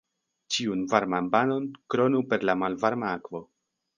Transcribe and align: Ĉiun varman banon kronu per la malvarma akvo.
Ĉiun 0.53 0.79
varman 0.93 1.27
banon 1.35 1.69
kronu 1.95 2.23
per 2.31 2.47
la 2.51 2.57
malvarma 2.65 3.15
akvo. 3.21 3.45